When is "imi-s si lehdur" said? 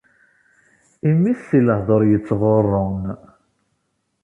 1.09-2.03